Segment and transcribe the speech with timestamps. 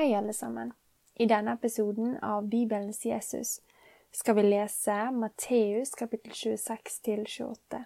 [0.00, 0.72] Hei, alle sammen.
[1.14, 3.60] I denne episoden av Bibelens Jesus
[4.10, 7.80] skal vi lese Matteus kapittel 26 til 28.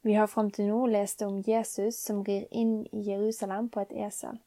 [0.00, 3.92] Vi har fram til nå lest om Jesus som rir inn i Jerusalem på et
[3.94, 4.40] esel.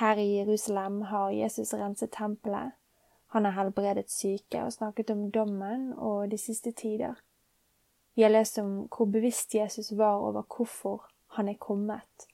[0.00, 2.72] Her i Jerusalem har Jesus renset tempelet,
[3.36, 7.20] han har helbredet syke og snakket om dommen og de siste tider.
[8.16, 11.04] Vi har lest om hvor bevisst Jesus var over hvorfor
[11.36, 12.26] han er kommet,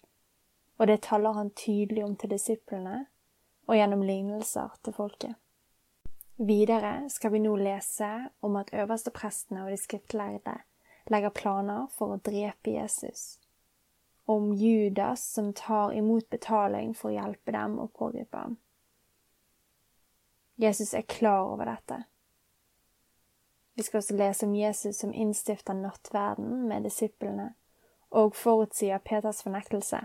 [0.79, 3.07] og det taler han tydelig om til disiplene
[3.67, 5.35] og gjennom lignelser til folket.
[6.37, 8.11] Videre skal vi nå lese
[8.43, 10.57] om at øversteprestene og de skriftlærde
[11.13, 13.39] legger planer for å drepe Jesus,
[14.27, 18.57] om Judas som tar imot betaling for å hjelpe dem og pågripe ham.
[20.57, 22.05] Jesus er klar over dette.
[23.75, 27.53] Vi skal også lese om Jesus som innstifter nattverden med disiplene
[28.15, 30.05] og forutsier Peters fornektelse.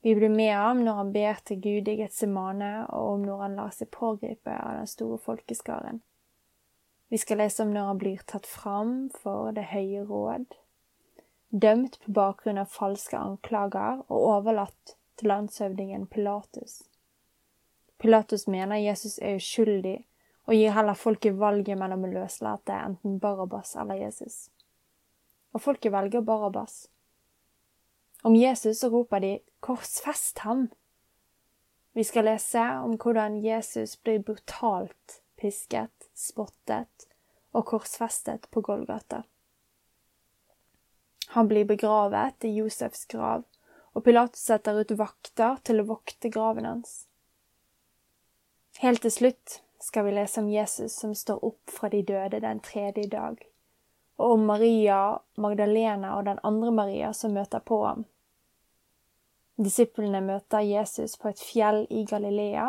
[0.00, 3.56] Vi blir med ham når han ber til Gud i Getsemane, og om når han
[3.58, 6.02] lar seg pågripe av den store folkeskaren.
[7.08, 10.54] Vi skal lese om når han blir tatt fram for Det høye råd,
[11.50, 16.82] dømt på bakgrunn av falske anklager og overlatt til landshøvdingen Pilatus.
[17.98, 20.04] Pilatus mener Jesus er uskyldig,
[20.46, 24.46] og gir heller folket valget mellom å løslate enten Barabas eller Jesus.
[25.52, 26.86] Og folket velger Barabas.
[28.22, 30.68] Om Jesus så roper de korsfest ham.
[31.92, 37.08] Vi skal lese om hvordan Jesus blir brutalt pisket, spottet
[37.56, 39.22] og korsfestet på Golgata.
[41.28, 43.44] Han blir begravet i Josefs grav,
[43.92, 47.04] og Pilatus setter ut vakter til å vokte graven hans.
[48.78, 52.60] Helt til slutt skal vi lese om Jesus som står opp fra de døde den
[52.64, 53.42] tredje dag,
[54.18, 58.06] og om Maria Magdalena og den andre Maria som møter på ham.
[59.58, 62.68] Disiplene møter Jesus på et fjell i Galilea,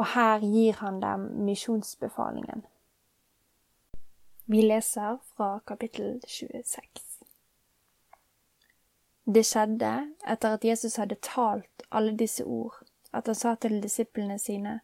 [0.00, 2.62] og her gir han dem misjonsbefalingen.
[4.46, 7.02] Vi leser fra kapittel 26.
[9.34, 9.90] Det skjedde
[10.26, 12.80] etter at Jesus hadde talt alle disse ord,
[13.12, 14.80] at han sa til disiplene sine,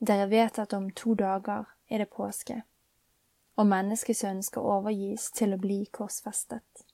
[0.00, 2.62] Dere vet at om to dager er det påske,
[3.56, 6.86] og menneskesønnen skal overgis til å bli korsfestet.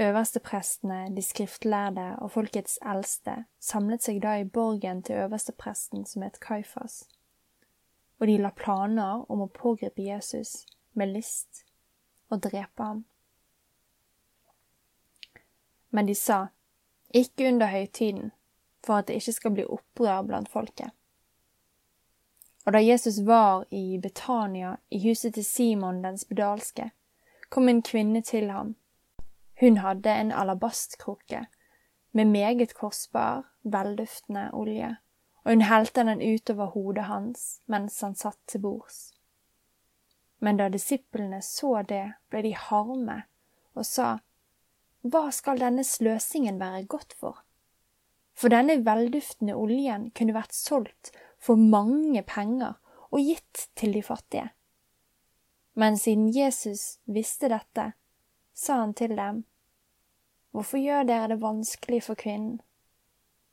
[0.00, 6.38] Øversteprestene, de skriftlærde og folkets eldste samlet seg da i borgen til øverstepresten som het
[6.40, 7.02] Kaifas,
[8.18, 10.64] og de la planer om å pågripe Jesus
[10.96, 11.66] med list
[12.30, 13.04] og drepe ham.
[15.90, 16.46] Men de sa,
[17.12, 18.32] ikke under høytiden,
[18.80, 20.96] for at det ikke skal bli opprør blant folket.
[22.64, 26.90] Og da Jesus var i Betania, i huset til Simon den spedalske,
[27.50, 28.78] kom en kvinne til ham
[29.60, 31.44] hun hadde en alabastkrukke
[32.16, 34.96] med meget kostbar, velduftende olje,
[35.44, 39.10] og hun helte den utover hodet hans mens han satt til bords.
[40.40, 43.22] Men da disiplene så det, ble de harme
[43.76, 44.18] og sa,
[45.00, 47.42] Hva skal denne sløsingen være godt for?
[48.32, 52.78] For denne velduftende oljen kunne vært solgt for mange penger
[53.10, 54.50] og gitt til de fattige.
[55.74, 57.92] Men siden Jesus visste dette,
[58.54, 59.44] sa han til dem,
[60.50, 62.60] Hvorfor gjør dere det vanskelig for kvinnen?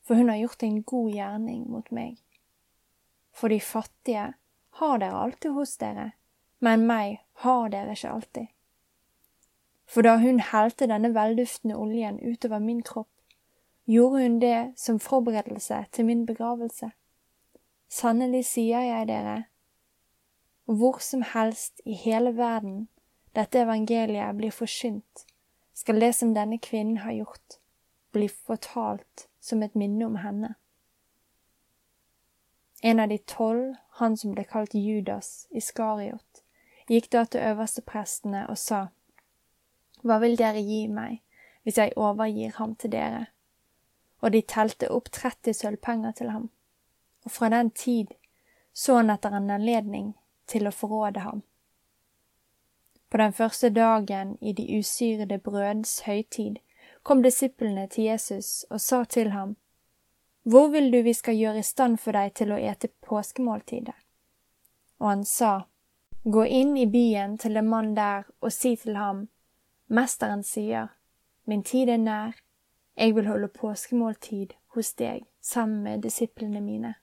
[0.08, 2.16] For hun har gjort en god gjerning mot meg.
[3.36, 4.34] For de fattige
[4.80, 6.12] har dere alltid hos dere,
[6.60, 8.48] men meg har dere ikke alltid.
[9.88, 13.12] For da hun helte denne velduftende oljen utover min kropp,
[13.88, 16.90] gjorde hun det som forberedelse til min begravelse.
[17.88, 19.38] Sannelig sier jeg dere,
[20.66, 22.88] hvor som helst i hele verden
[23.38, 25.24] dette evangeliet blir forsynt,
[25.78, 27.60] skal det som denne kvinnen har gjort,
[28.12, 30.56] bli fortalt som et minne om henne.
[32.82, 36.42] En av de tolv, han som ble kalt Judas Iskariot,
[36.90, 38.88] gikk da til øversteprestene og sa,
[40.02, 41.22] Hva vil dere gi meg
[41.62, 43.28] hvis jeg overgir ham til dere?
[44.22, 46.50] Og de telte opp 30 sølvpenger til ham,
[47.26, 48.18] og fra den tid
[48.74, 50.16] så han etter en anledning
[50.50, 51.46] til å forråde ham.
[53.10, 56.56] På den første dagen i de usyrede brøds høytid
[57.04, 59.56] kom disiplene til Jesus og sa til ham,
[60.44, 63.96] Hvor vil du vi skal gjøre i stand for deg til å ete påskemåltidet?
[65.00, 65.62] Og han sa,
[66.24, 69.28] Gå inn i byen til en mann der og si til ham,
[69.88, 70.88] Mesteren sier,
[71.46, 72.36] Min tid er nær,
[72.98, 76.96] jeg vil holde påskemåltid hos deg sammen med disiplene mine.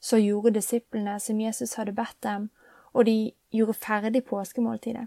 [0.00, 2.50] Så gjorde disiplene som Jesus hadde bedt dem,
[2.98, 5.06] og de gjorde ferdig påskemåltidet.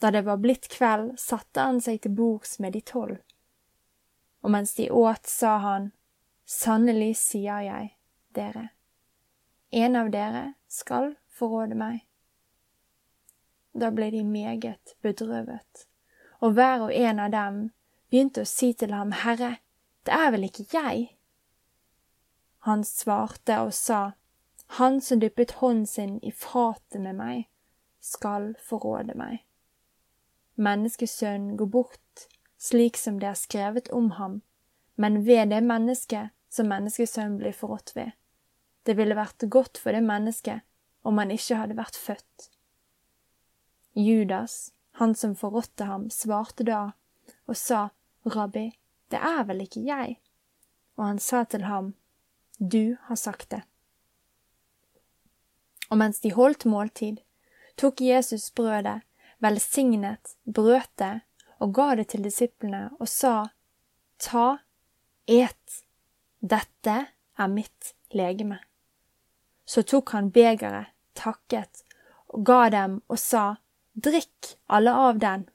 [0.00, 3.18] Da det var blitt kveld, satte han seg til bords med de tolv.
[4.44, 5.90] Og mens de åt, sa han,
[6.44, 7.92] sannelig sier jeg
[8.36, 8.70] dere,
[9.70, 12.02] en av dere skal forråde meg.
[13.74, 15.86] Da ble de meget bedrøvet,
[16.40, 17.62] og hver og en av dem
[18.10, 19.58] begynte å si til ham, Herre,
[20.04, 21.08] det er vel ikke jeg?
[22.68, 24.14] Han svarte og sa,
[24.78, 27.44] Han som dyppet hånden sin i fatet med meg,
[28.00, 29.44] skal forråde meg.
[30.58, 32.24] Menneskesønnen går bort
[32.58, 34.40] slik som det er skrevet om ham,
[34.96, 38.14] men ved det mennesket som menneskesønnen blir forrådt ved.
[38.82, 40.64] Det ville vært godt for det mennesket
[41.04, 42.48] om han ikke hadde vært født.
[43.94, 46.80] Judas, han som forrådte ham, svarte da
[47.46, 47.88] og sa,
[48.24, 48.72] Rabbi,
[49.12, 50.16] det er vel ikke jeg?
[50.96, 51.94] Og han sa til ham,
[52.58, 53.62] Du har sagt det.
[55.94, 57.20] Og mens de holdt måltid,
[57.78, 59.04] tok Jesus brødet,
[59.38, 61.20] velsignet, brøt det
[61.62, 63.34] og ga det til disiplene og sa,
[64.18, 64.56] Ta,
[65.30, 65.76] et,
[66.42, 66.96] dette
[67.38, 68.58] er mitt legeme.
[69.62, 71.84] Så tok han begeret, takket,
[72.26, 73.44] og ga dem og sa,
[73.94, 75.46] Drikk alle av den,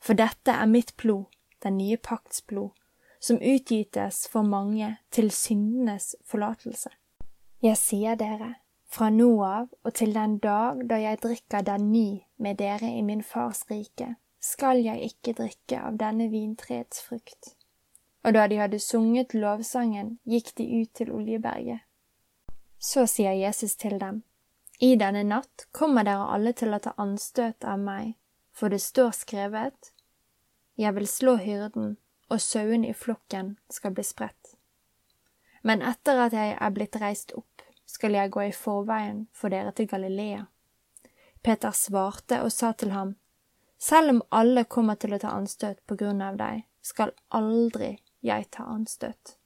[0.00, 1.28] for dette er mitt blod,
[1.60, 2.72] den nye pakts blod,
[3.20, 6.88] som utgytes for mange til syndenes forlatelse.
[7.60, 8.54] Jeg sier dere,
[8.92, 13.02] fra nå av og til den dag da jeg drikker den ny med dere i
[13.02, 17.54] min fars rike, skal jeg ikke drikke av denne vintreets frukt.
[18.22, 21.80] Og da de hadde sunget lovsangen, gikk de ut til Oljeberget.
[22.78, 24.22] Så sier Jesus til dem,
[24.80, 28.16] I denne natt kommer dere alle til å ta anstøt av meg,
[28.52, 29.92] for det står skrevet,
[30.76, 31.96] Jeg vil slå hyrden,
[32.28, 34.56] og sauene i flokken skal bli spredt.
[35.62, 37.51] Men etter at jeg er blitt reist opp,
[38.02, 40.48] skal jeg gå i forveien for dere til Galilea.
[41.38, 43.14] Peter svarte og sa til ham,
[43.78, 48.48] Selv om alle kommer til å ta anstøt på grunn av deg, skal aldri jeg
[48.50, 49.36] ta anstøt.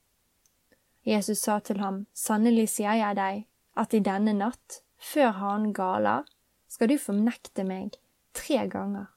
[1.04, 3.44] Jesus sa til ham, Sannelig sier jeg deg,
[3.76, 6.24] at i denne natt, før hanen galer,
[6.68, 8.00] skal du fornekte meg
[8.32, 9.12] tre ganger.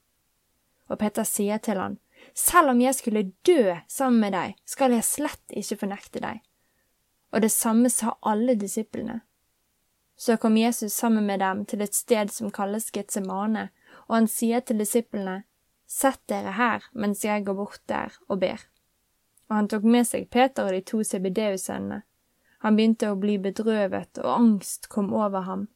[0.92, 1.98] Og Peter sier til han,
[2.36, 6.44] Selv om jeg skulle dø sammen med deg, skal jeg slett ikke fornekte deg.
[7.32, 9.22] Og det samme sa alle disiplene.
[10.20, 13.70] Så kom Jesus sammen med dem til et sted som kalles Getsemane,
[14.12, 15.44] og han sier til disiplene,
[15.90, 18.62] Sett dere her mens jeg går bort der og ber.
[19.50, 22.04] Og han tok med seg Peter og de to CBDU-sønnene.
[22.62, 25.68] Han begynte å bli bedrøvet, og angst kom over ham.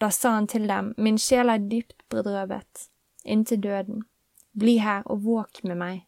[0.00, 2.88] Da sa han til dem, Min sjel er dypt bedrøvet,
[3.24, 4.04] inntil døden.
[4.54, 6.04] Bli her og våk med meg.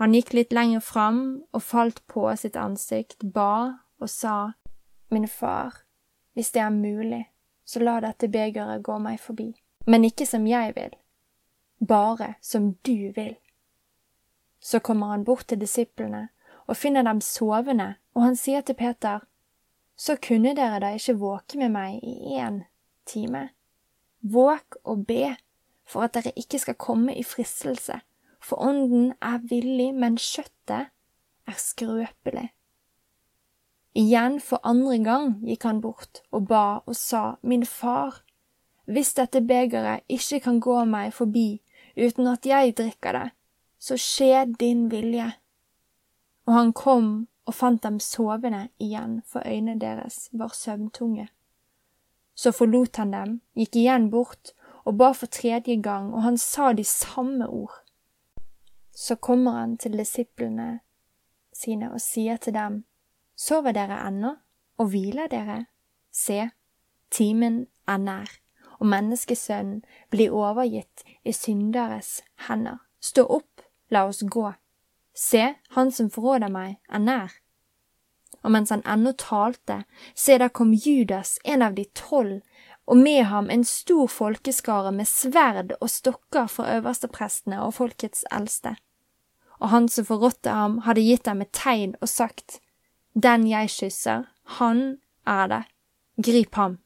[0.00, 4.54] Han gikk litt lenger fram og falt på sitt ansikt, ba og sa,
[5.10, 5.82] Min far,
[6.34, 7.24] hvis det er mulig,
[7.64, 9.52] så la dette begeret gå meg forbi,
[9.86, 10.94] men ikke som jeg vil,
[11.88, 13.36] bare som du vil.
[14.60, 16.28] Så kommer han bort til disiplene
[16.66, 19.20] og finner dem sovende, og han sier til Peter,
[19.96, 22.62] Så kunne dere da ikke våke med meg i én
[23.06, 23.50] time?
[24.22, 25.36] Våk og be
[25.84, 28.00] for at dere ikke skal komme i fristelse,
[28.40, 30.88] for ånden er villig, men kjøttet
[31.46, 32.48] er skrøpelig.
[33.94, 38.22] Igjen for andre gang gikk han bort og ba og sa, Min far,
[38.84, 41.60] hvis dette begeret ikke kan gå meg forbi
[41.96, 43.28] uten at jeg drikker det,
[43.78, 45.28] så skje din vilje.
[46.46, 47.10] Og han kom
[47.46, 51.28] og fant dem sovende igjen, for øynene deres var søvntunge.
[52.34, 56.72] Så forlot han dem, gikk igjen bort og ba for tredje gang, og han sa
[56.72, 57.74] de samme ord.
[58.94, 60.80] Så kommer han til disiplene
[61.52, 62.84] sine og sier til dem,
[63.42, 64.36] Sover dere ennå,
[64.78, 65.64] og hviler dere?
[66.14, 66.44] Se,
[67.10, 68.30] timen er nær,
[68.78, 69.80] og menneskesønnen
[70.14, 72.78] blir overgitt i synderes hender.
[73.02, 74.52] Stå opp, la oss gå.
[75.14, 77.34] Se, han som forråder meg, er nær.
[78.46, 79.82] Og mens han ennå talte,
[80.14, 82.40] se, der kom Judas, en av de tolv,
[82.86, 88.76] og med ham en stor folkeskare med sverd og stokker fra øversteprestene og folkets eldste.
[89.58, 92.61] Og han som forrådte ham, hadde gitt dem et tegn og sagt,
[93.14, 94.24] den jeg kysser,
[94.58, 95.62] han er det.
[96.22, 96.78] Grip ham.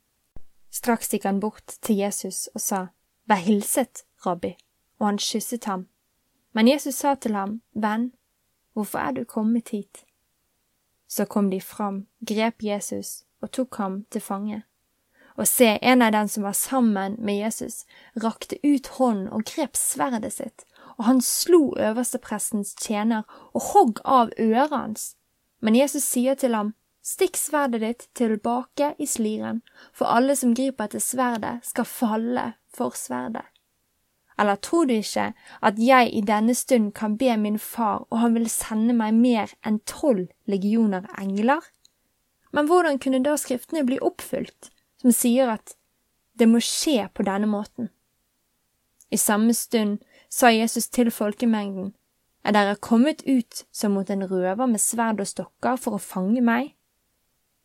[0.70, 2.86] Straks gikk han bort til Jesus og sa,
[3.26, 4.54] Vær hilset, rabbi,
[4.98, 5.86] og han kysset ham.
[6.52, 8.12] Men Jesus sa til ham, Venn,
[8.72, 10.04] hvorfor er du kommet hit?
[11.08, 14.62] Så kom de fram, grep Jesus og tok ham til fange.
[15.36, 17.84] Og se, en av dem som var sammen med Jesus,
[18.22, 20.64] rakte ut hånden og grep sverdet sitt,
[20.96, 25.15] og han slo øversteprestens tjener og hogg av øret hans.
[25.60, 26.74] Men Jesus sier til ham,
[27.06, 29.60] Stikk sverdet ditt tilbake i sliren,
[29.94, 33.44] for alle som griper etter sverdet, skal falle for sverdet.
[34.36, 35.28] Eller tror du ikke
[35.62, 39.54] at jeg i denne stund kan be min far, og han vil sende meg mer
[39.62, 41.62] enn tolv legioner engler?
[42.50, 45.76] Men hvordan kunne da skriftene bli oppfylt, som sier at
[46.34, 47.92] det må skje på denne måten?
[49.14, 51.94] I samme stund sa Jesus til folkemengden,
[52.46, 56.42] er dere kommet ut som mot en røver med sverd og stokker for å fange
[56.44, 56.74] meg?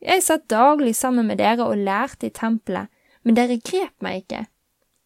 [0.01, 2.89] Jeg satt daglig sammen med dere og lærte i tempelet,
[3.21, 4.47] men dere grep meg ikke.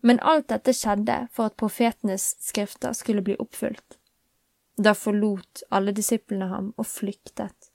[0.05, 3.97] Men alt dette skjedde for at profetenes skrifter skulle bli oppfylt.
[4.77, 7.71] Da forlot alle disiplene ham og flyktet.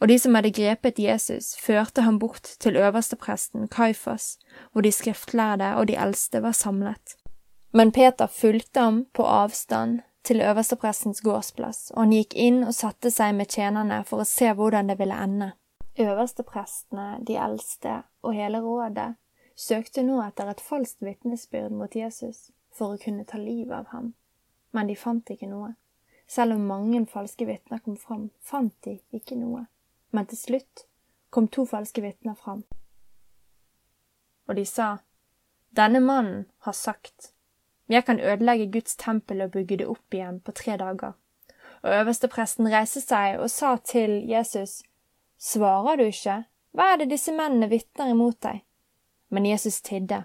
[0.00, 4.38] Og de som hadde grepet Jesus, førte ham bort til øverstepresten Kaifas,
[4.72, 7.16] hvor de skriftlærde og de eldste var samlet.
[7.72, 13.10] Men Peter fulgte ham på avstand til øversteprestens gårdsplass, og han gikk inn og satte
[13.12, 15.52] seg med tjenerne for å se hvordan det ville ende.
[16.00, 19.12] Øversteprestene, de eldste og hele rådet
[19.54, 24.14] søkte nå etter et falskt vitnesbyrd mot Jesus for å kunne ta livet av ham,
[24.72, 25.74] men de fant ikke noe.
[26.26, 29.66] Selv om mange falske vitner kom fram, fant de ikke noe,
[30.10, 30.86] men til slutt
[31.30, 32.64] kom to falske vitner fram.
[34.48, 34.98] Og de sa,
[35.74, 37.33] Denne mannen har sagt,
[37.88, 41.12] Jeg kan ødelegge Guds tempel og bygge det opp igjen på tre dager.
[41.82, 44.82] Og øverstepresten reiste seg og sa til Jesus,
[45.38, 46.44] Svarer du ikke?
[46.72, 48.62] Hva er det disse mennene vitner imot deg?
[49.28, 50.24] Men Jesus tidde,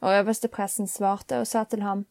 [0.00, 2.06] og øverstepresten svarte og sa til ham,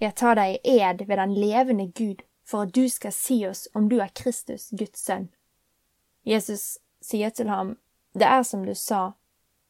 [0.00, 3.68] Jeg tar deg i ed ved den levende Gud for at du skal si oss
[3.74, 5.28] om du er Kristus, Guds sønn.
[6.26, 7.78] Jesus sier til ham,
[8.14, 9.12] Det er som du sa,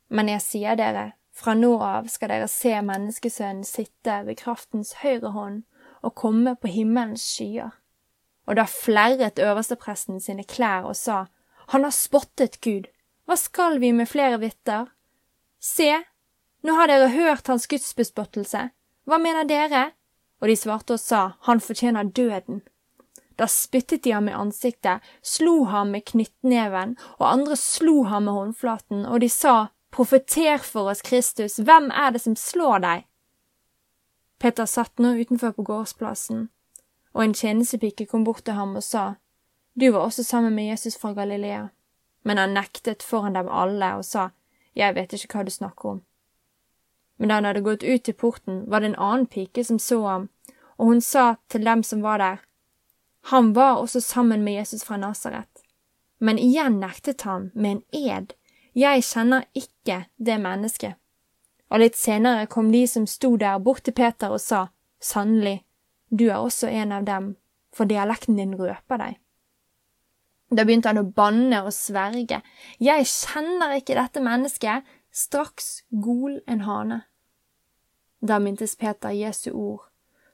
[0.08, 5.34] men jeg sier dere, fra nå av skal dere se Menneskesønnen sitte ved kraftens høyre
[5.34, 5.62] hånd
[6.04, 7.72] og komme på himmelens skyer.
[8.46, 11.26] Og da flerret øverstepresten sine klær og sa,
[11.72, 12.90] Han har spottet Gud,
[13.24, 14.90] hva skal vi med flere vitter?
[15.60, 15.88] Se,
[16.60, 18.68] nå har dere hørt hans gudsbespottelse,
[19.08, 19.94] hva mener dere?
[20.44, 22.60] Og de svarte og sa, han fortjener døden.
[23.40, 28.36] Da spyttet de ham i ansiktet, slo ham med knyttneven, og andre slo ham med
[28.36, 29.54] håndflaten, og de sa,
[29.94, 33.04] profeter for oss, Kristus, hvem er det som slår deg?
[34.42, 36.48] Peter satt nå utenfor på gårdsplassen,
[37.14, 39.14] og en tjenestepike kom bort til ham og sa,
[39.78, 41.68] du var også sammen med Jesus fra Galilea.
[42.24, 44.30] Men han nektet foran dem alle og sa,
[44.74, 46.02] jeg vet ikke hva du snakker om.
[47.18, 50.00] Men da han hadde gått ut til porten, var det en annen pike som så
[50.06, 50.28] ham,
[50.78, 52.40] og hun sa til dem som var der,
[53.30, 55.62] han var også sammen med Jesus fra Nasaret.
[56.18, 58.34] Men igjen nektet han med en ed,
[58.74, 60.98] jeg kjenner ikke det mennesket.
[61.70, 64.68] Og litt senere kom de som sto der bort til Peter og sa,
[65.00, 65.62] sannelig,
[66.10, 67.34] du er også en av dem,
[67.74, 69.16] for dialekten din røper deg.
[70.54, 72.40] Da begynte han å banne og sverge.
[72.78, 74.84] Jeg kjenner ikke dette mennesket.
[75.14, 77.00] Straks gol en hane.
[78.22, 79.86] Da mintes Peter Jesu ord,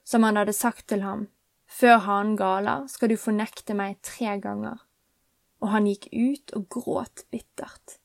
[0.03, 1.27] som han hadde sagt til ham.
[1.69, 4.81] Før hanen galer, skal du fornekte meg tre ganger.
[5.61, 8.00] Og han gikk ut og gråt bittert.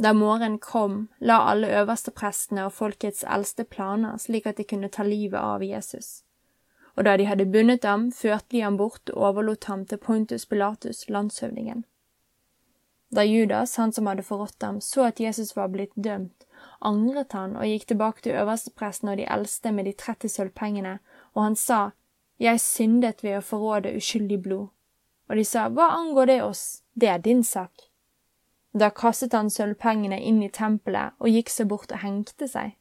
[0.00, 4.88] Da morgenen kom, la alle øverste prestene og folkets eldste planer slik at de kunne
[4.88, 6.22] ta livet av Jesus
[7.00, 10.46] og da de hadde bundet ham, førte de ham bort og overlot ham til Pontus
[10.46, 11.84] Pilatus, landshøvdingen.
[13.10, 16.44] Da Judas, han som hadde forrådt ham, så at Jesus var blitt dømt,
[16.84, 20.98] angret han og gikk tilbake til øverstepresten og de eldste med de 30 sølvpengene,
[21.34, 21.90] og han sa,
[22.38, 24.68] Jeg syndet ved å forråde uskyldig blod.
[25.28, 27.89] Og de sa, Hva angår det oss, det er din sak.
[28.72, 32.76] Da kastet han sølvpengene inn i tempelet og gikk seg bort og hengte seg.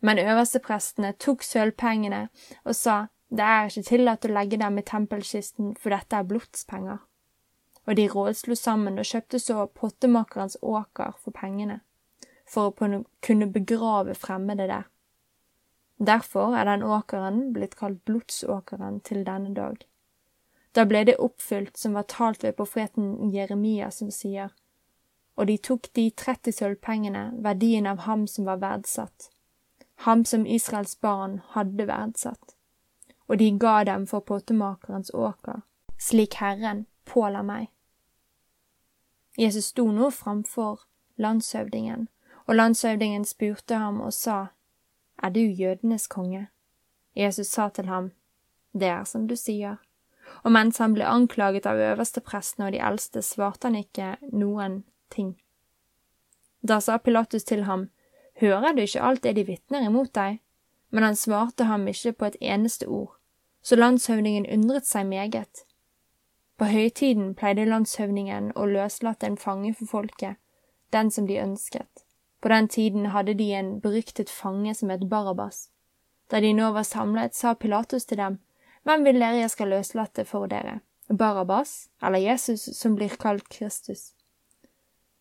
[0.00, 2.26] Men øversteprestene tok sølvpengene
[2.64, 6.98] og sa det er ikke tillatt å legge dem i tempelkisten, for dette er blodspenger.
[7.86, 11.78] Og de rådslo sammen og kjøpte så pottemakerens åker for pengene,
[12.42, 14.88] for å kunne begrave fremmede der.
[16.00, 19.84] Derfor er den åkeren blitt kalt blodsåkeren til denne dag.
[20.74, 24.50] Da ble det oppfylt som var talt ved profeten Jeremia, som sier,
[25.40, 29.30] og de tok de 30 sølvpengene, verdien av ham som var verdsatt,
[30.04, 32.52] ham som Israels barn hadde verdsatt,
[33.24, 35.62] og de ga dem for pottemakerens åker,
[35.96, 37.70] slik Herren påla meg.
[39.40, 40.84] Jesus sto nå framfor
[41.16, 42.08] landshøvdingen,
[42.44, 44.52] og landshøvdingen spurte ham og sa,
[45.22, 46.48] Er du jødenes konge?
[47.16, 48.12] Jesus sa til ham,
[48.72, 49.76] Det er som du sier.
[50.44, 55.34] Og mens han ble anklaget av øversteprestene og de eldste, svarte han ikke noen ting.
[56.62, 57.88] Da sa Pilatus til ham,
[58.40, 60.38] Hører du ikke alt det de vitner imot deg?
[60.90, 63.16] Men han svarte ham ikke på et eneste ord,
[63.62, 65.64] så landshøvdingen undret seg meget.
[66.58, 70.36] På høytiden pleide landshøvdingen å løslate en fange for folket,
[70.92, 72.04] den som de ønsket,
[72.40, 75.68] På den tiden hadde de en beryktet fange som het Barabas.
[76.30, 78.38] Da de nå var samlet, sa Pilatus til dem,
[78.82, 84.14] Hvem vil dere jeg skal løslate for dere, Barabas eller Jesus som blir kalt Kristus?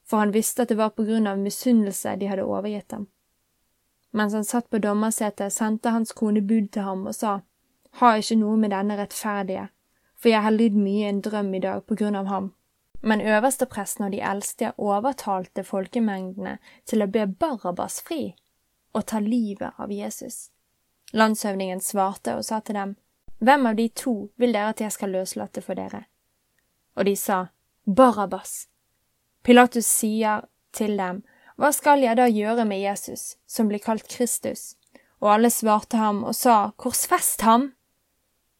[0.09, 3.07] For han visste at det var på grunn av misunnelse de hadde overgitt ham.
[4.11, 7.39] Mens han satt på dommersetet, sendte hans kone bud til ham og sa,
[8.01, 9.69] Ha ikke noe med denne rettferdige,
[10.17, 12.51] for jeg har lidd mye i en drøm i dag på grunn av ham.
[13.01, 18.35] Men øverstepresten og de eldste overtalte folkemengdene til å be Barabas fri
[18.93, 20.49] og ta livet av Jesus.
[21.13, 22.95] Landshøvdingen svarte og sa til dem,
[23.39, 26.03] Hvem av de to vil dere at jeg skal løslate for dere?
[26.99, 27.45] Og de sa,
[27.85, 28.67] Barabas.
[29.43, 31.23] Pilatus sier til dem,
[31.59, 34.75] Hva skal jeg da gjøre med Jesus, som blir kalt Kristus?
[35.19, 37.71] Og alle svarte ham og sa, Korsfest ham!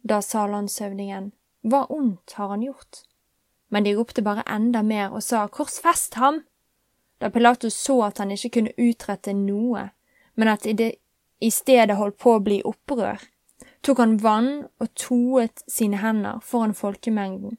[0.03, 1.31] Da sa landshøvdingen,
[1.63, 3.03] Hva ondt har han gjort?
[3.69, 6.43] Men de ropte bare enda mer og sa, Korsfest ham!
[7.19, 9.89] Da Pilatus så at han ikke kunne utrette noe,
[10.35, 10.93] men at det
[11.39, 13.19] i stedet holdt på å bli opprør,
[13.83, 17.57] tok han vann og toet sine hender foran folkemengden.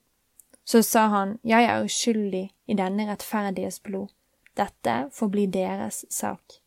[0.64, 4.12] Så sa han, Jeg er uskyldig i denne rettferdiges blod,
[4.54, 6.60] dette får bli deres sak.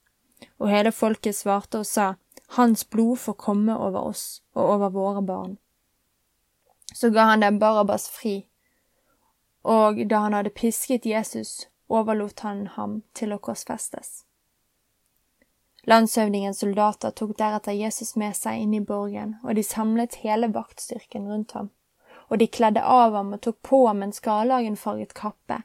[0.59, 2.13] Og hele folket svarte og sa,
[2.57, 5.55] Hans blod får komme over oss og over våre barn.
[6.93, 8.43] Så ga han dem Barabas fri,
[9.63, 14.23] og da han hadde pisket Jesus, overlot han ham til å korsfestes.
[15.87, 21.27] Landshøvdingens soldater tok deretter Jesus med seg inn i borgen, og de samlet hele vaktstyrken
[21.31, 21.71] rundt ham.
[22.29, 25.63] Og de kledde av ham og tok på ham en skarlagenfarget kappe.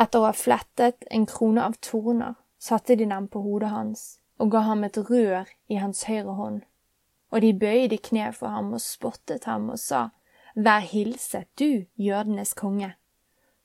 [0.00, 4.48] Etter å ha flettet en krone av torner, satte de dem på hodet hans og
[4.54, 6.62] ga ham et rør i hans høyre hånd.
[7.30, 10.08] Og de bøyde kne for ham og spottet ham og sa,
[10.56, 12.94] Vær hilset, du jødenes konge.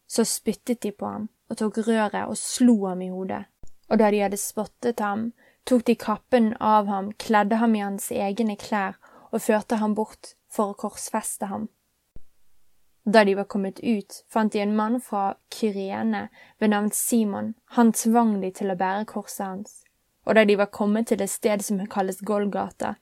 [0.08, 3.46] Så spyttet de på ham og tok røret og slo ham i hodet.
[3.89, 5.32] Og da de hadde spottet ham,
[5.65, 9.00] tok de kappen av ham, kledde ham i hans egne klær
[9.32, 11.70] og førte ham bort for å korsfeste ham.
[13.05, 17.93] Da de var kommet ut, fant de en mann fra Kyrene ved navn Simon, han
[17.93, 19.84] tvang de til å bære korset hans.
[20.25, 22.95] Og da de var kommet til et sted som kalles Golgata,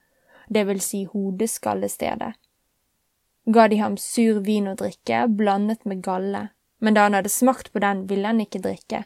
[0.51, 2.33] det vil si hodeskallestedet,
[3.45, 6.49] ga de ham sur vin å drikke, blandet med galle,
[6.79, 9.03] men da han hadde smakt på den, ville han ikke drikke.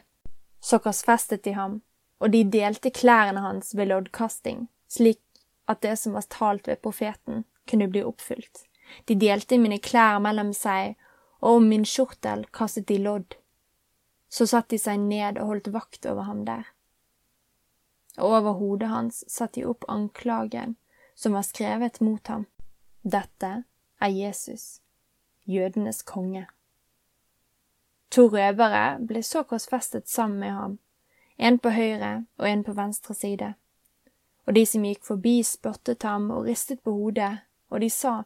[0.60, 1.80] Så korsfestet de ham,
[2.18, 5.22] og de delte klærne hans ved loddkasting, slik
[5.70, 8.67] at det som var talt ved profeten, kunne bli oppfylt.
[9.04, 10.96] De delte mine klær mellom seg,
[11.40, 13.36] og om min skjortel kastet de lodd.
[14.28, 16.66] Så satte de seg ned og holdt vakt over ham der.
[18.18, 20.76] Og over hodet hans satte de opp anklagen
[21.14, 22.46] som var skrevet mot ham.
[23.02, 23.62] Dette
[24.00, 24.80] er Jesus,
[25.44, 26.46] jødenes konge.
[28.10, 30.76] To røvere ble så korsfestet sammen med ham,
[31.36, 33.52] en på høyre og en på venstre side.
[34.46, 38.22] Og de som gikk forbi, spottet ham og ristet på hodet, og de sa,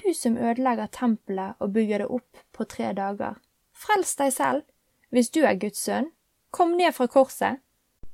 [0.00, 3.36] Du som ødelegger tempelet og bygger det opp på tre dager,
[3.72, 4.62] frels deg selv,
[5.10, 6.10] hvis du er Guds sønn,
[6.50, 7.60] kom ned fra korset.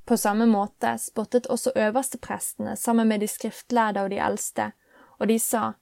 [0.05, 4.71] På samme måte spottet også øversteprestene sammen med de skriftlærde og de eldste,
[5.19, 5.73] og de sa,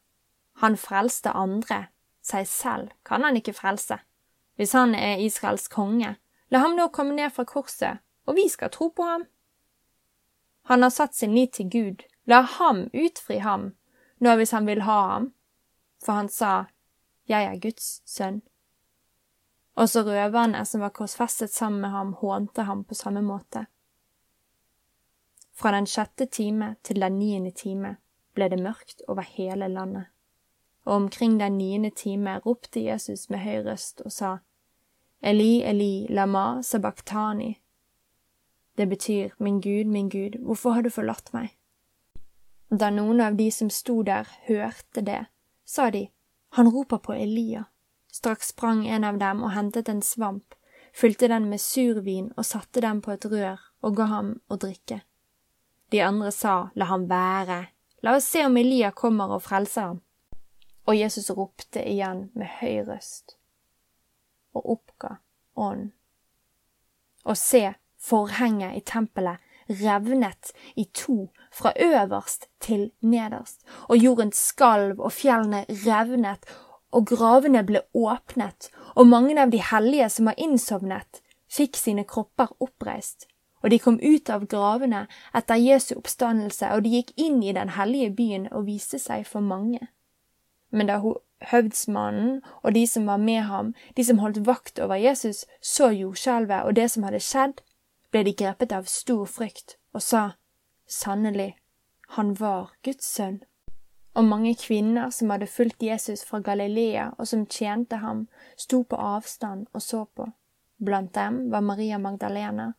[0.62, 1.88] Han frelste andre,
[2.22, 3.98] seg selv kan han ikke frelse.
[4.56, 6.16] Hvis han er Israels konge,
[6.50, 9.26] la ham nå komme ned fra korset og vi skal tro på ham.
[10.64, 13.74] Han har satt sin lit til Gud, la ham utfri ham,
[14.20, 15.32] nå hvis han vil ha ham,
[16.06, 16.66] for han sa,
[17.28, 18.42] Jeg er Guds sønn.
[19.76, 23.66] Også røverne som var korsfestet sammen med ham, hånte ham på samme måte.
[25.56, 27.96] Fra den sjette time til den niende time
[28.36, 30.06] ble det mørkt over hele landet,
[30.86, 34.38] og omkring den niende time ropte Jesus med høy røst og sa,
[35.24, 37.56] Eli, Eli, lama sabachthani,
[38.78, 41.56] det betyr, Min Gud, min Gud, hvorfor har du forlatt meg?
[42.70, 45.26] Da noen av de som sto der, hørte det,
[45.66, 46.10] sa de,
[46.50, 47.66] Han roper på Elia.
[48.12, 50.56] Straks sprang en av dem og hentet en svamp,
[50.94, 55.02] fylte den med survin og satte den på et rør og ga ham å drikke.
[55.92, 57.66] De andre sa, La ham være,
[58.02, 60.02] la oss se om Elia kommer og frelser ham.
[60.88, 63.36] Og Jesus ropte igjen med høy røst
[64.56, 65.18] og oppga
[65.60, 65.92] ånd.
[67.26, 69.42] Og se, forhenget i tempelet
[69.82, 71.26] revnet i to
[71.56, 76.44] fra øverst til nederst, og jorden skalv og fjellene revnet,
[76.92, 82.52] og gravene ble åpnet, og mange av de hellige som var innsovnet, fikk sine kropper
[82.60, 83.28] oppreist,
[83.64, 87.74] og de kom ut av gravene etter Jesu oppstandelse, og de gikk inn i den
[87.80, 89.88] hellige byen og viste seg for mange.
[90.70, 91.00] Men da
[91.52, 96.68] høvdsmannen og de som var med ham, de som holdt vakt over Jesus, så jordskjelvet
[96.68, 97.62] og det som hadde skjedd,
[98.12, 100.24] ble de grepet av stor frykt og sa,
[100.88, 101.58] Sannelig,
[102.08, 103.44] han var Guds sønn.
[104.16, 108.96] Og mange kvinner som hadde fulgt Jesus fra Galilea og som tjente ham, sto på
[108.96, 110.30] avstand og så på.
[110.78, 112.74] Blant dem var Maria Magdalena,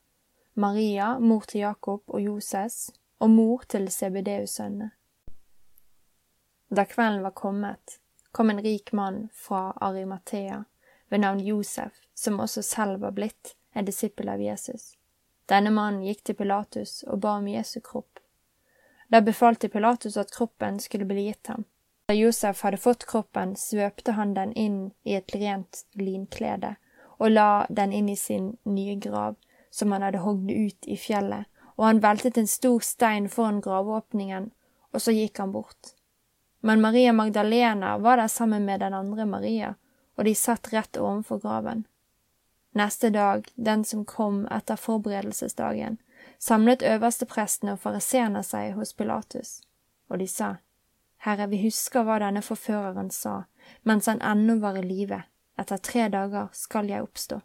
[0.54, 2.90] Maria, mor til Jakob og Joses,
[3.20, 4.90] og mor til Sebedeus-sønnene.
[6.68, 7.98] Da kvelden var kommet,
[8.32, 10.62] kom en rik mann fra Arimathea
[11.08, 14.95] ved navn Josef, som også selv var blitt en disippel av Jesus.
[15.46, 18.20] Denne mannen gikk til Pilatus og ba om Jesu kropp.
[19.08, 21.64] Da befalte Pilatus at kroppen skulle bli gitt ham.
[22.06, 26.76] Da Josef hadde fått kroppen, svøpte han den inn i et rent linklede
[27.18, 29.36] og la den inn i sin nye grav,
[29.70, 34.50] som han hadde hogd ut i fjellet, og han veltet en stor stein foran gravåpningen,
[34.92, 35.94] og så gikk han bort.
[36.60, 39.74] Men Maria Magdalena var der sammen med den andre Maria,
[40.16, 41.84] og de satt rett ovenfor graven.
[42.76, 45.96] Neste dag, den som kom etter forberedelsesdagen,
[46.38, 49.62] samlet øversteprestene og fariseerne seg hos Pilatus,
[50.12, 50.50] og de sa,
[51.24, 53.46] Herre, vi husker hva denne forføreren sa
[53.82, 55.22] mens han ennå var i live,
[55.56, 57.40] etter tre dager skal jeg oppstå.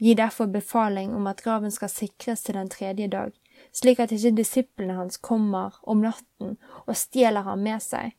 [0.00, 3.36] Gi derfor befaling om at graven skal sikres til den tredje dag,
[3.72, 8.16] slik at ikke disiplene hans kommer om natten og stjeler ham med seg.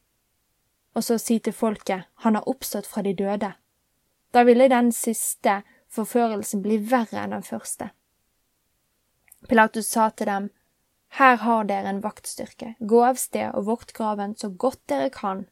[0.94, 3.56] Og så si til folket, han har oppstått fra de døde.
[4.32, 5.64] Da ville den siste
[5.96, 7.90] forførelsen bli verre enn den første.
[9.50, 10.50] Pilatus sa til dem,
[11.16, 15.46] Her har dere en vaktstyrke, gå av sted og vokt graven så godt dere kan.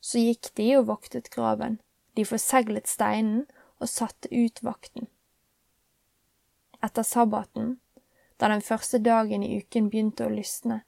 [0.00, 1.78] Så gikk de og voktet graven,
[2.16, 3.44] de forseglet steinen
[3.78, 5.06] og satte ut vakten.
[6.82, 7.76] Etter sabbaten,
[8.40, 10.82] da den første dagen i uken begynte å lysne,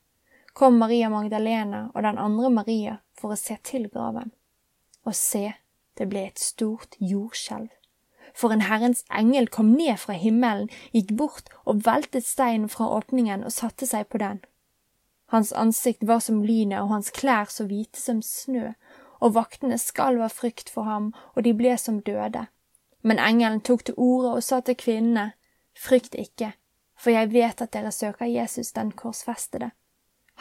[0.53, 4.33] kom Maria Magdalena og den andre Maria for å se til graven.
[5.07, 5.53] Og se,
[5.95, 7.78] det ble et stort jordskjelv
[8.39, 13.43] for en Herrens engel kom ned fra himmelen, gikk bort og veltet steinen fra åpningen
[13.43, 14.39] og satte seg på den.
[15.35, 18.71] Hans ansikt var som lynet og hans klær så hvite som snø,
[19.19, 22.47] og vaktene skalv av frykt for ham, og de ble som døde.
[23.03, 25.33] Men engelen tok til orde og sa til kvinnene,
[25.79, 26.53] Frykt ikke,
[26.99, 29.71] for jeg vet at dere søker Jesus den korsfestede.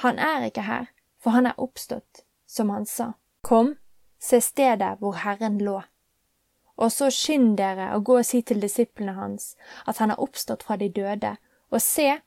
[0.02, 0.88] Han er ikke her,
[1.22, 3.12] for han er oppstått, som han sa.
[3.46, 3.76] Kom,
[4.18, 5.84] se stedet hvor Herren lå.
[6.78, 10.66] Og så skynd dere å gå og si til disiplene hans at han har oppstått
[10.68, 11.36] fra de døde,
[11.74, 12.20] og se,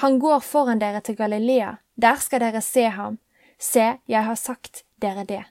[0.00, 3.18] han går foran dere til Galilea, der skal dere se ham.
[3.58, 5.44] Se, jeg har sagt dere det.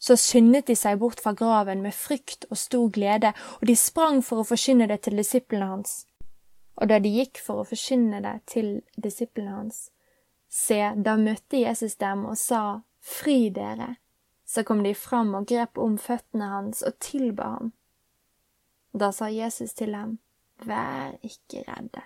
[0.00, 4.22] Så skyndet de seg bort fra graven med frykt og stor glede, og de sprang
[4.24, 6.06] for å forkynne det til disiplene hans.
[6.80, 9.90] Og da de gikk for å forkynne det til disiplene hans,
[10.48, 13.94] se, da møtte Jesus dem og sa, Fri dere,
[14.50, 17.70] så kom de fram og grep om føttene hans og tilba ham.
[18.92, 20.18] Da sa Jesus til dem,
[20.66, 22.02] Vær ikke redde.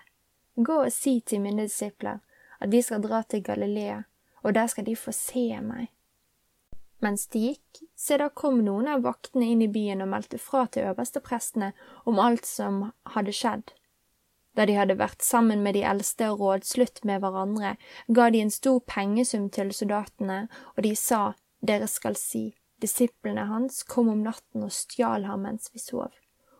[0.55, 2.21] Gå og si til mine disipler
[2.61, 4.03] at de skal dra til Galilea,
[4.43, 5.89] og der skal de få se meg.
[7.03, 10.63] Mens de gikk, se da kom noen av vaktene inn i byen og meldte fra
[10.71, 11.73] til øversteprestene
[12.05, 13.73] om alt som hadde skjedd.
[14.55, 17.73] Da de hadde vært sammen med de eldste og rådslutt med hverandre,
[18.07, 20.45] ga de en stor pengesum til soldatene,
[20.77, 21.33] og de sa,
[21.67, 26.13] dere skal si, disiplene hans kom om natten og stjal ham mens vi sov.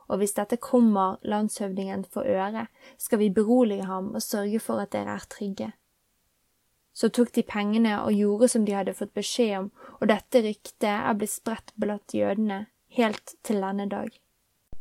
[0.06, 4.94] Og hvis dette kommer landshøvdingen for øre, skal vi berolige ham og sørge for at
[4.94, 5.72] dere er trygge.
[6.96, 10.92] Så tok de pengene og gjorde som de hadde fått beskjed om, og dette ryktet
[10.92, 14.14] er blitt spredt blant jødene helt til denne dag.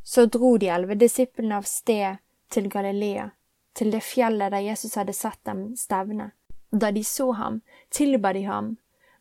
[0.04, 2.20] Så dro de elleve disiplene av sted
[2.52, 3.30] til Galilea,
[3.74, 6.30] til det fjellet der Jesus hadde sett dem stevne.
[6.70, 8.74] Da de så ham, tilba de ham,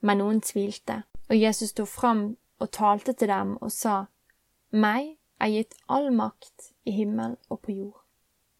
[0.03, 2.25] men noen tvilte, og Jesus sto fram
[2.59, 4.05] og talte til dem og sa,
[4.73, 8.01] Meg er gitt all makt i himmel og på jord.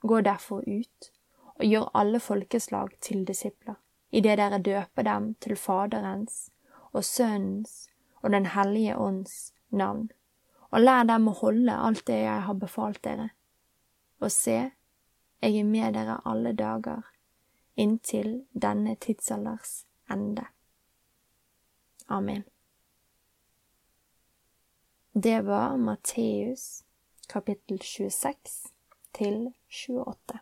[0.01, 1.09] Gå derfor ut
[1.55, 3.75] og gjør alle folkeslag til disipler,
[4.11, 6.49] idet dere døper dem til Faderens
[6.91, 7.89] og Sønnens
[8.21, 10.11] og Den hellige ånds navn,
[10.71, 13.29] og lær dem å holde alt det jeg har befalt dere.
[14.23, 14.71] Og se,
[15.43, 17.03] jeg er med dere alle dager,
[17.75, 20.52] inntil denne tidsalders ende.
[22.05, 22.43] Amen.
[25.13, 26.83] Det var Matteus
[27.29, 28.35] kapittel 26
[29.11, 30.39] til 28.